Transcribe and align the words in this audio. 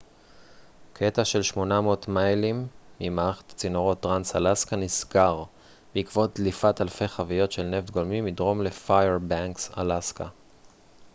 קטע 0.93 1.25
של 1.25 1.41
800 1.41 2.07
מיילים 2.07 2.67
ממערכת 3.01 3.51
הצינורות 3.51 3.99
טרנס-אלסקה 3.99 4.75
נסגר 4.75 5.43
בעקבות 5.95 6.39
דליפת 6.39 6.75
אלפי 6.81 7.07
חביות 7.07 7.51
של 7.51 7.63
נפט 7.63 7.89
גולמי 7.89 8.21
מדרום 8.21 8.61
לפיירבנקס 8.61 9.71
אלסקה 9.77 10.27